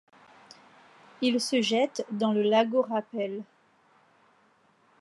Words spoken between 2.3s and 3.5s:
le Lago Rapel.